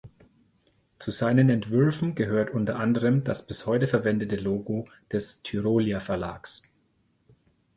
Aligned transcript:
Zu 0.97 1.11
seinen 1.11 1.51
Entwürfen 1.51 2.15
gehört 2.15 2.49
unter 2.49 2.77
anderem 2.77 3.23
das 3.23 3.45
bis 3.45 3.67
heute 3.67 3.85
verwendete 3.85 4.35
Logo 4.35 4.87
des 5.11 5.43
Tyrolia 5.43 5.99
Verlags. 5.99 6.63